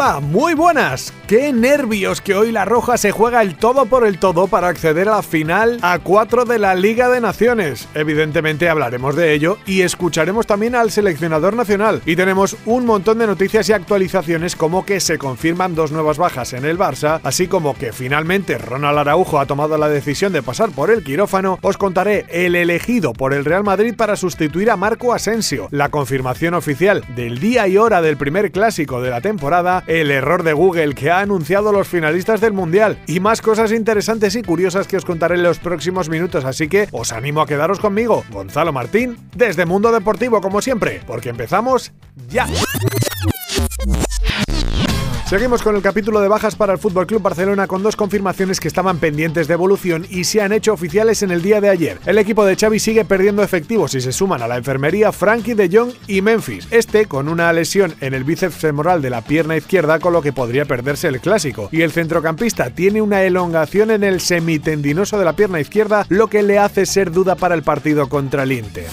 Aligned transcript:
Hola, 0.00 0.20
muy 0.20 0.54
buenas. 0.54 1.12
Qué 1.26 1.52
nervios 1.52 2.20
que 2.20 2.36
hoy 2.36 2.52
la 2.52 2.64
Roja 2.64 2.96
se 2.96 3.10
juega 3.10 3.42
el 3.42 3.56
todo 3.56 3.86
por 3.86 4.06
el 4.06 4.20
todo 4.20 4.46
para 4.46 4.68
acceder 4.68 5.08
a 5.08 5.16
la 5.16 5.22
final 5.22 5.78
a 5.82 5.98
4 5.98 6.44
de 6.44 6.60
la 6.60 6.76
Liga 6.76 7.08
de 7.08 7.20
Naciones. 7.20 7.88
Evidentemente 7.94 8.68
hablaremos 8.68 9.16
de 9.16 9.34
ello 9.34 9.58
y 9.66 9.82
escucharemos 9.82 10.46
también 10.46 10.76
al 10.76 10.92
seleccionador 10.92 11.54
nacional. 11.54 12.00
Y 12.06 12.14
tenemos 12.14 12.56
un 12.64 12.86
montón 12.86 13.18
de 13.18 13.26
noticias 13.26 13.68
y 13.68 13.72
actualizaciones 13.72 14.54
como 14.54 14.86
que 14.86 15.00
se 15.00 15.18
confirman 15.18 15.74
dos 15.74 15.90
nuevas 15.90 16.16
bajas 16.16 16.52
en 16.52 16.64
el 16.64 16.78
Barça, 16.78 17.20
así 17.24 17.48
como 17.48 17.76
que 17.76 17.92
finalmente 17.92 18.56
Ronald 18.56 18.98
Araujo 18.98 19.40
ha 19.40 19.46
tomado 19.46 19.76
la 19.78 19.88
decisión 19.88 20.32
de 20.32 20.44
pasar 20.44 20.70
por 20.70 20.92
el 20.92 21.02
quirófano. 21.02 21.58
Os 21.60 21.76
contaré 21.76 22.24
el 22.30 22.54
elegido 22.54 23.14
por 23.14 23.34
el 23.34 23.44
Real 23.44 23.64
Madrid 23.64 23.94
para 23.96 24.14
sustituir 24.14 24.70
a 24.70 24.76
Marco 24.76 25.12
Asensio, 25.12 25.66
la 25.72 25.88
confirmación 25.88 26.54
oficial 26.54 27.04
del 27.16 27.40
día 27.40 27.66
y 27.66 27.76
hora 27.76 28.00
del 28.00 28.16
primer 28.16 28.52
clásico 28.52 29.02
de 29.02 29.10
la 29.10 29.20
temporada 29.20 29.82
el 29.88 30.10
error 30.10 30.42
de 30.42 30.52
Google 30.52 30.94
que 30.94 31.10
ha 31.10 31.20
anunciado 31.20 31.72
los 31.72 31.88
finalistas 31.88 32.40
del 32.40 32.52
Mundial 32.52 32.98
y 33.06 33.20
más 33.20 33.40
cosas 33.40 33.72
interesantes 33.72 34.36
y 34.36 34.42
curiosas 34.42 34.86
que 34.86 34.98
os 34.98 35.04
contaré 35.04 35.36
en 35.36 35.42
los 35.42 35.58
próximos 35.58 36.10
minutos, 36.10 36.44
así 36.44 36.68
que 36.68 36.88
os 36.92 37.12
animo 37.12 37.40
a 37.40 37.46
quedaros 37.46 37.80
conmigo, 37.80 38.22
Gonzalo 38.30 38.72
Martín, 38.72 39.16
desde 39.34 39.64
Mundo 39.64 39.90
Deportivo 39.90 40.40
como 40.40 40.60
siempre, 40.60 41.00
porque 41.06 41.30
empezamos 41.30 41.92
ya. 42.28 42.46
Seguimos 45.28 45.60
con 45.60 45.76
el 45.76 45.82
capítulo 45.82 46.22
de 46.22 46.28
bajas 46.28 46.56
para 46.56 46.72
el 46.72 46.78
Fútbol 46.78 47.06
Club 47.06 47.20
Barcelona 47.20 47.66
con 47.66 47.82
dos 47.82 47.96
confirmaciones 47.96 48.60
que 48.60 48.68
estaban 48.68 48.96
pendientes 48.96 49.46
de 49.46 49.52
evolución 49.52 50.06
y 50.08 50.24
se 50.24 50.40
han 50.40 50.52
hecho 50.52 50.72
oficiales 50.72 51.22
en 51.22 51.30
el 51.30 51.42
día 51.42 51.60
de 51.60 51.68
ayer. 51.68 52.00
El 52.06 52.16
equipo 52.16 52.46
de 52.46 52.56
Xavi 52.56 52.78
sigue 52.78 53.04
perdiendo 53.04 53.42
efectivos 53.42 53.94
y 53.94 54.00
se 54.00 54.10
suman 54.10 54.40
a 54.40 54.48
la 54.48 54.56
enfermería 54.56 55.12
Frankie 55.12 55.52
de 55.52 55.68
Jong 55.70 55.92
y 56.06 56.22
Memphis. 56.22 56.66
Este 56.70 57.04
con 57.04 57.28
una 57.28 57.52
lesión 57.52 57.94
en 58.00 58.14
el 58.14 58.24
bíceps 58.24 58.54
femoral 58.54 59.02
de 59.02 59.10
la 59.10 59.20
pierna 59.20 59.54
izquierda 59.54 59.98
con 59.98 60.14
lo 60.14 60.22
que 60.22 60.32
podría 60.32 60.64
perderse 60.64 61.08
el 61.08 61.20
clásico. 61.20 61.68
Y 61.72 61.82
el 61.82 61.92
centrocampista 61.92 62.70
tiene 62.70 63.02
una 63.02 63.22
elongación 63.22 63.90
en 63.90 64.04
el 64.04 64.22
semitendinoso 64.22 65.18
de 65.18 65.26
la 65.26 65.34
pierna 65.34 65.60
izquierda, 65.60 66.06
lo 66.08 66.28
que 66.28 66.42
le 66.42 66.58
hace 66.58 66.86
ser 66.86 67.12
duda 67.12 67.34
para 67.34 67.54
el 67.54 67.62
partido 67.62 68.08
contra 68.08 68.44
el 68.44 68.52
Inter. 68.52 68.88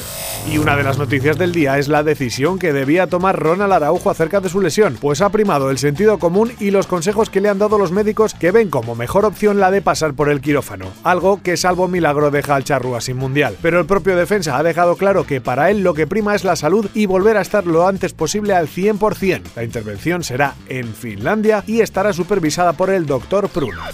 Y 0.48 0.60
una 0.60 0.76
de 0.76 0.84
las 0.84 1.00
noticias 1.00 1.40
del 1.40 1.52
día 1.52 1.80
es 1.80 1.88
la 1.88 2.04
decisión 2.04 2.60
que 2.60 2.72
debía 2.72 3.08
tomar 3.08 3.38
Ronald 3.40 3.74
Araujo 3.74 4.12
acerca 4.12 4.42
de 4.42 4.50
su 4.50 4.62
lesión, 4.62 4.96
pues 5.02 5.22
ha 5.22 5.30
primado 5.30 5.72
el 5.72 5.80
sentido 5.80 6.20
común 6.20 6.52
y 6.60 6.70
los 6.70 6.86
consejos 6.86 7.32
que 7.32 7.42
le 7.42 7.50
han 7.50 7.58
dado 7.58 7.80
los 7.80 7.92
médicos 7.92 8.36
que 8.36 8.52
ven 8.52 8.70
como 8.70 8.94
mejor 8.94 9.26
opción 9.26 9.60
la 9.60 9.72
de 9.72 9.82
pasar 9.82 10.14
por 10.14 10.30
el 10.30 10.42
quirófano, 10.42 10.86
algo 11.04 11.42
que 11.42 11.58
salvo 11.58 11.88
milagro 11.88 12.30
deja 12.30 12.56
al 12.56 12.64
charrúa 12.64 13.02
sin 13.02 13.18
mundial. 13.18 13.58
Pero 13.62 13.80
el 13.80 13.88
propio 13.88 14.16
defensa 14.16 14.58
ha 14.58 14.64
dejado 14.64 14.98
claro 14.98 15.26
que 15.26 15.42
para 15.42 15.72
él 15.72 15.82
lo 15.82 15.96
que 15.96 16.06
prima 16.06 16.36
es 16.36 16.44
la 16.44 16.56
salud 16.56 16.88
y 16.94 17.08
volver 17.08 17.38
a 17.38 17.42
estar 17.42 17.66
lo 17.66 17.88
antes 17.88 18.14
posible 18.14 18.54
al 18.54 18.68
100%. 18.68 19.42
La 19.56 19.64
intervención 19.64 20.24
será 20.24 20.54
en 20.70 20.94
Finlandia 20.94 21.64
y 21.66 21.82
estará 21.82 22.14
supervisada 22.14 22.74
por 22.74 22.92
el 22.92 23.08
doctor 23.08 23.50
Pruna. 23.50 23.90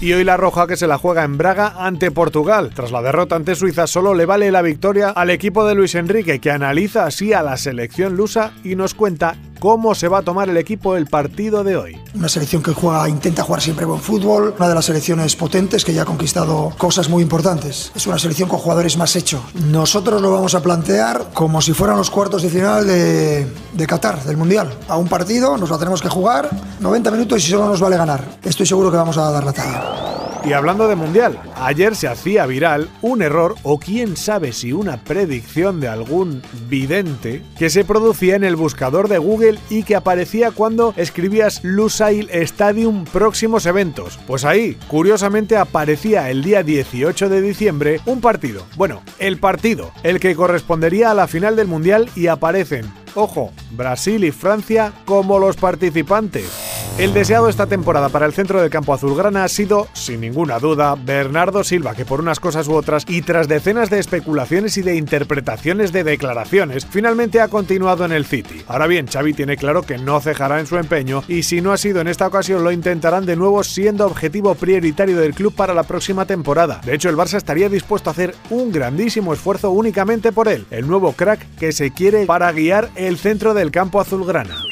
Y 0.00 0.12
hoy 0.12 0.24
la 0.24 0.36
Roja 0.36 0.66
que 0.66 0.76
se 0.76 0.86
la 0.86 0.98
juega 0.98 1.24
en 1.24 1.38
Braga 1.38 1.74
ante 1.78 2.10
Portugal. 2.10 2.70
Tras 2.74 2.92
la 2.92 3.02
derrota 3.02 3.34
ante 3.34 3.54
Suiza 3.54 3.86
solo 3.86 4.14
le 4.14 4.26
vale 4.26 4.52
la 4.52 4.62
victoria 4.62 5.08
al 5.10 5.30
equipo 5.30 5.66
de 5.66 5.74
Luis 5.74 5.95
Enrique 5.96 6.40
que 6.40 6.50
analiza 6.50 7.06
así 7.06 7.32
a 7.32 7.42
la 7.42 7.56
selección 7.56 8.16
lusa 8.16 8.52
y 8.64 8.74
nos 8.74 8.94
cuenta 8.94 9.36
cómo 9.58 9.94
se 9.94 10.08
va 10.08 10.18
a 10.18 10.22
tomar 10.22 10.48
el 10.48 10.56
equipo 10.56 10.96
el 10.96 11.06
partido 11.06 11.64
de 11.64 11.76
hoy. 11.76 11.98
Una 12.14 12.28
selección 12.28 12.62
que 12.62 12.72
juega, 12.72 13.08
intenta 13.08 13.42
jugar 13.42 13.62
siempre 13.62 13.84
buen 13.84 14.00
fútbol, 14.00 14.54
una 14.56 14.68
de 14.68 14.74
las 14.74 14.84
selecciones 14.84 15.36
potentes 15.36 15.84
que 15.84 15.94
ya 15.94 16.02
ha 16.02 16.04
conquistado 16.04 16.72
cosas 16.78 17.08
muy 17.08 17.22
importantes. 17.22 17.92
Es 17.94 18.06
una 18.06 18.18
selección 18.18 18.48
con 18.48 18.58
jugadores 18.58 18.96
más 18.96 19.16
hechos. 19.16 19.40
Nosotros 19.70 20.20
lo 20.20 20.30
vamos 20.30 20.54
a 20.54 20.62
plantear 20.62 21.30
como 21.32 21.60
si 21.60 21.72
fueran 21.72 21.96
los 21.96 22.10
cuartos 22.10 22.42
de 22.42 22.50
final 22.50 22.86
de, 22.86 23.46
de 23.72 23.86
Qatar, 23.86 24.22
del 24.24 24.36
Mundial. 24.36 24.72
A 24.88 24.96
un 24.96 25.08
partido 25.08 25.56
nos 25.56 25.70
lo 25.70 25.78
tenemos 25.78 26.02
que 26.02 26.08
jugar 26.08 26.48
90 26.80 27.10
minutos 27.10 27.46
y 27.46 27.50
solo 27.50 27.66
nos 27.66 27.80
vale 27.80 27.96
ganar. 27.96 28.24
Estoy 28.44 28.66
seguro 28.66 28.90
que 28.90 28.96
vamos 28.96 29.16
a 29.18 29.30
dar 29.30 29.44
la 29.44 29.52
talla. 29.52 30.15
Y 30.46 30.52
hablando 30.52 30.86
de 30.86 30.94
Mundial, 30.94 31.40
ayer 31.56 31.96
se 31.96 32.06
hacía 32.06 32.46
viral 32.46 32.88
un 33.02 33.20
error 33.20 33.56
o 33.64 33.80
quién 33.80 34.16
sabe 34.16 34.52
si 34.52 34.72
una 34.72 34.96
predicción 35.02 35.80
de 35.80 35.88
algún 35.88 36.40
vidente 36.68 37.42
que 37.58 37.68
se 37.68 37.84
producía 37.84 38.36
en 38.36 38.44
el 38.44 38.54
buscador 38.54 39.08
de 39.08 39.18
Google 39.18 39.58
y 39.70 39.82
que 39.82 39.96
aparecía 39.96 40.52
cuando 40.52 40.94
escribías 40.96 41.64
Lusail 41.64 42.30
Stadium 42.30 43.06
próximos 43.06 43.66
eventos. 43.66 44.20
Pues 44.28 44.44
ahí, 44.44 44.78
curiosamente, 44.86 45.56
aparecía 45.56 46.30
el 46.30 46.44
día 46.44 46.62
18 46.62 47.28
de 47.28 47.40
diciembre 47.42 48.00
un 48.06 48.20
partido. 48.20 48.62
Bueno, 48.76 49.02
el 49.18 49.38
partido, 49.38 49.90
el 50.04 50.20
que 50.20 50.36
correspondería 50.36 51.10
a 51.10 51.14
la 51.14 51.26
final 51.26 51.56
del 51.56 51.66
Mundial 51.66 52.08
y 52.14 52.28
aparecen 52.28 52.86
ojo, 53.16 53.50
Brasil 53.72 54.24
y 54.24 54.30
Francia 54.30 54.92
como 55.04 55.38
los 55.38 55.56
participantes. 55.56 56.65
El 56.98 57.12
deseado 57.12 57.50
esta 57.50 57.66
temporada 57.66 58.08
para 58.08 58.24
el 58.24 58.32
centro 58.32 58.58
del 58.58 58.70
campo 58.70 58.94
azulgrana 58.94 59.44
ha 59.44 59.48
sido, 59.48 59.86
sin 59.92 60.22
ninguna 60.22 60.58
duda, 60.58 60.94
Bernardo 60.94 61.62
Silva, 61.62 61.94
que 61.94 62.06
por 62.06 62.20
unas 62.20 62.40
cosas 62.40 62.68
u 62.68 62.74
otras 62.74 63.04
y 63.06 63.20
tras 63.20 63.48
decenas 63.48 63.90
de 63.90 63.98
especulaciones 63.98 64.78
y 64.78 64.82
de 64.82 64.96
interpretaciones 64.96 65.92
de 65.92 66.04
declaraciones, 66.04 66.86
finalmente 66.86 67.42
ha 67.42 67.48
continuado 67.48 68.06
en 68.06 68.12
el 68.12 68.24
City. 68.24 68.62
Ahora 68.66 68.86
bien, 68.86 69.08
Xavi 69.08 69.34
tiene 69.34 69.58
claro 69.58 69.82
que 69.82 69.98
no 69.98 70.22
cejará 70.22 70.58
en 70.58 70.66
su 70.66 70.78
empeño 70.78 71.22
y 71.28 71.42
si 71.42 71.60
no 71.60 71.74
ha 71.74 71.76
sido 71.76 72.00
en 72.00 72.08
esta 72.08 72.26
ocasión 72.26 72.64
lo 72.64 72.72
intentarán 72.72 73.26
de 73.26 73.36
nuevo 73.36 73.62
siendo 73.62 74.06
objetivo 74.06 74.54
prioritario 74.54 75.20
del 75.20 75.34
club 75.34 75.54
para 75.54 75.74
la 75.74 75.82
próxima 75.82 76.24
temporada. 76.24 76.80
De 76.82 76.94
hecho, 76.94 77.10
el 77.10 77.16
Barça 77.16 77.36
estaría 77.36 77.68
dispuesto 77.68 78.08
a 78.08 78.14
hacer 78.14 78.34
un 78.48 78.72
grandísimo 78.72 79.34
esfuerzo 79.34 79.70
únicamente 79.70 80.32
por 80.32 80.48
él, 80.48 80.64
el 80.70 80.86
nuevo 80.86 81.12
crack 81.12 81.46
que 81.58 81.72
se 81.72 81.90
quiere 81.90 82.24
para 82.24 82.50
guiar 82.52 82.88
el 82.94 83.18
centro 83.18 83.52
del 83.52 83.70
campo 83.70 84.00
azulgrana. 84.00 84.65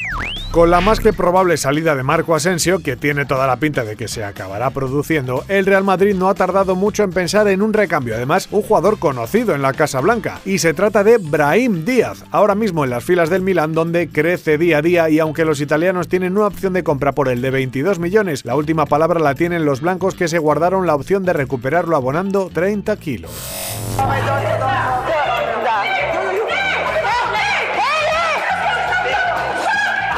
Con 0.55 0.71
la 0.71 0.79
más 0.79 1.01
que 1.01 1.11
probable 1.11 1.57
salida 1.57 1.97
de 1.97 2.03
Marco 2.03 2.33
Asensio, 2.33 2.79
que 2.79 2.95
tiene 2.95 3.25
toda 3.25 3.45
la 3.45 3.57
pinta 3.57 3.83
de 3.83 3.97
que 3.97 4.07
se 4.07 4.23
acabará 4.23 4.69
produciendo, 4.69 5.43
el 5.49 5.65
Real 5.65 5.83
Madrid 5.83 6.15
no 6.15 6.29
ha 6.29 6.33
tardado 6.33 6.77
mucho 6.77 7.03
en 7.03 7.09
pensar 7.09 7.49
en 7.49 7.61
un 7.61 7.73
recambio, 7.73 8.15
además 8.15 8.47
un 8.51 8.61
jugador 8.61 8.97
conocido 8.97 9.53
en 9.53 9.61
la 9.61 9.73
Casa 9.73 9.99
Blanca, 9.99 10.39
y 10.45 10.59
se 10.59 10.73
trata 10.73 11.03
de 11.03 11.17
Brahim 11.17 11.83
Díaz, 11.83 12.23
ahora 12.31 12.55
mismo 12.55 12.85
en 12.85 12.91
las 12.91 13.03
filas 13.03 13.29
del 13.29 13.41
Milan 13.41 13.73
donde 13.73 14.07
crece 14.07 14.57
día 14.57 14.77
a 14.77 14.81
día 14.81 15.09
y 15.09 15.19
aunque 15.19 15.43
los 15.43 15.59
italianos 15.59 16.07
tienen 16.07 16.37
una 16.37 16.47
opción 16.47 16.71
de 16.71 16.85
compra 16.85 17.11
por 17.11 17.27
el 17.27 17.41
de 17.41 17.51
22 17.51 17.99
millones, 17.99 18.45
la 18.45 18.55
última 18.55 18.85
palabra 18.85 19.19
la 19.19 19.35
tienen 19.35 19.65
los 19.65 19.81
blancos 19.81 20.15
que 20.15 20.29
se 20.29 20.39
guardaron 20.39 20.87
la 20.87 20.95
opción 20.95 21.25
de 21.25 21.33
recuperarlo 21.33 21.97
abonando 21.97 22.49
30 22.49 22.95
kilos. 22.95 23.31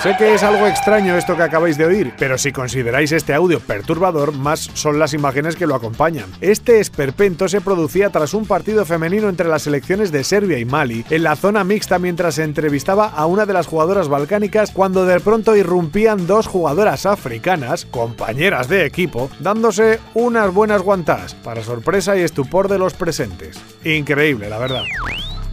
Sé 0.01 0.15
que 0.15 0.35
es 0.35 0.43
algo 0.43 0.67
extraño 0.67 1.17
esto 1.17 1.35
que 1.35 1.41
acabáis 1.41 1.75
de 1.75 1.85
oír, 1.85 2.13
pero 2.19 2.37
si 2.37 2.51
consideráis 2.51 3.11
este 3.11 3.33
audio 3.33 3.59
perturbador, 3.59 4.31
más 4.31 4.69
son 4.75 4.99
las 4.99 5.15
imágenes 5.15 5.55
que 5.55 5.65
lo 5.65 5.73
acompañan. 5.73 6.29
Este 6.39 6.79
esperpento 6.79 7.47
se 7.47 7.61
producía 7.61 8.11
tras 8.11 8.35
un 8.35 8.45
partido 8.45 8.85
femenino 8.85 9.27
entre 9.27 9.49
las 9.49 9.63
selecciones 9.63 10.11
de 10.11 10.23
Serbia 10.23 10.59
y 10.59 10.65
Mali, 10.65 11.03
en 11.09 11.23
la 11.23 11.35
zona 11.35 11.63
mixta 11.63 11.97
mientras 11.97 12.35
se 12.35 12.43
entrevistaba 12.43 13.07
a 13.07 13.25
una 13.25 13.47
de 13.47 13.53
las 13.53 13.65
jugadoras 13.65 14.07
balcánicas, 14.07 14.69
cuando 14.69 15.03
de 15.03 15.19
pronto 15.19 15.55
irrumpían 15.55 16.27
dos 16.27 16.45
jugadoras 16.45 17.07
africanas, 17.07 17.85
compañeras 17.85 18.69
de 18.69 18.85
equipo, 18.85 19.31
dándose 19.39 19.99
unas 20.13 20.53
buenas 20.53 20.83
guantas, 20.83 21.33
para 21.33 21.63
sorpresa 21.63 22.15
y 22.15 22.21
estupor 22.21 22.67
de 22.67 22.77
los 22.77 22.93
presentes. 22.93 23.59
Increíble, 23.83 24.47
la 24.47 24.59
verdad. 24.59 24.83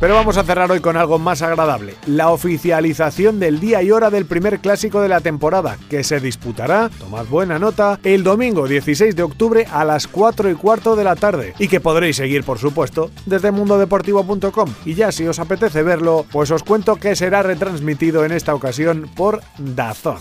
Pero 0.01 0.15
vamos 0.15 0.37
a 0.37 0.45
cerrar 0.45 0.71
hoy 0.71 0.81
con 0.81 0.97
algo 0.97 1.19
más 1.19 1.43
agradable, 1.43 1.95
la 2.07 2.31
oficialización 2.31 3.41
del 3.41 3.61
día 3.61 3.83
y 3.83 3.91
hora 3.91 4.11
del 4.11 4.27
primer 4.27 4.59
clásico 4.59 5.01
de 5.01 5.09
la 5.09 5.21
temporada, 5.21 5.79
que 5.89 6.05
se 6.05 6.21
disputará, 6.21 6.91
tomad 6.99 7.27
buena 7.27 7.59
nota, 7.59 7.99
el 8.03 8.25
domingo 8.25 8.67
16 8.67 9.15
de 9.17 9.23
octubre 9.23 9.67
a 9.71 9.85
las 9.85 10.07
4 10.07 10.51
y 10.51 10.55
cuarto 10.55 10.97
de 10.97 11.05
la 11.05 11.17
tarde, 11.17 11.55
y 11.59 11.69
que 11.69 11.81
podréis 11.81 12.17
seguir, 12.17 12.45
por 12.45 12.59
supuesto, 12.59 13.11
desde 13.27 13.51
mundodeportivo.com. 13.51 14.75
Y 14.85 14.95
ya 14.95 15.13
si 15.13 15.27
os 15.27 15.39
apetece 15.39 15.83
verlo, 15.83 16.27
pues 16.31 16.51
os 16.51 16.63
cuento 16.63 16.97
que 16.97 17.17
será 17.17 17.43
retransmitido 17.43 18.25
en 18.25 18.33
esta 18.33 18.55
ocasión 18.55 19.09
por 19.15 19.41
Dazón. 19.59 20.19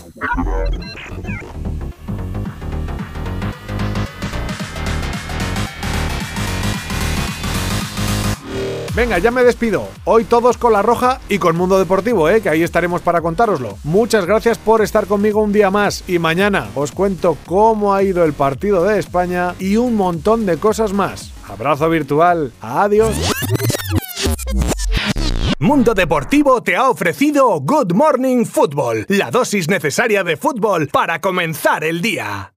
Venga, 8.94 9.18
ya 9.18 9.32
me 9.32 9.42
despido. 9.42 9.88
Hoy 10.04 10.22
todos 10.22 10.56
con 10.56 10.72
la 10.72 10.80
roja 10.80 11.20
y 11.28 11.38
con 11.38 11.56
Mundo 11.56 11.80
Deportivo, 11.80 12.28
¿eh? 12.28 12.40
que 12.40 12.48
ahí 12.48 12.62
estaremos 12.62 13.02
para 13.02 13.20
contároslo. 13.20 13.76
Muchas 13.82 14.24
gracias 14.24 14.56
por 14.56 14.82
estar 14.82 15.08
conmigo 15.08 15.40
un 15.42 15.52
día 15.52 15.68
más 15.72 16.04
y 16.08 16.20
mañana 16.20 16.68
os 16.76 16.92
cuento 16.92 17.36
cómo 17.44 17.92
ha 17.92 18.04
ido 18.04 18.24
el 18.24 18.34
partido 18.34 18.84
de 18.84 19.00
España 19.00 19.56
y 19.58 19.78
un 19.78 19.96
montón 19.96 20.46
de 20.46 20.58
cosas 20.58 20.92
más. 20.92 21.32
Abrazo 21.48 21.90
virtual. 21.90 22.52
Adiós. 22.60 23.16
Mundo 25.58 25.94
Deportivo 25.94 26.62
te 26.62 26.76
ha 26.76 26.88
ofrecido 26.88 27.60
Good 27.60 27.94
Morning 27.94 28.44
Football, 28.44 29.06
la 29.08 29.30
dosis 29.32 29.68
necesaria 29.68 30.22
de 30.22 30.36
fútbol 30.36 30.88
para 30.88 31.20
comenzar 31.20 31.82
el 31.82 32.00
día. 32.00 32.52